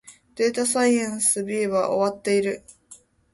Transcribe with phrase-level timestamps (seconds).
[0.33, 2.63] データサイエンス B は終わっている